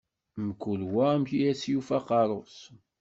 [0.45, 2.57] Mkul wa amek I as-yufa aqeṛṛu-s.